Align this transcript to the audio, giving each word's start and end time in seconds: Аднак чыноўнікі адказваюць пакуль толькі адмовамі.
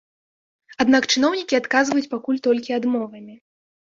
Аднак 0.85 1.03
чыноўнікі 1.15 1.57
адказваюць 1.61 2.09
пакуль 2.13 2.39
толькі 2.47 2.77
адмовамі. 2.79 3.37